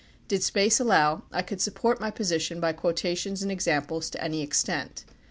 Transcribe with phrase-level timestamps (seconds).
[0.27, 5.05] Did space allow, I could support my position by quotations and example to any extent.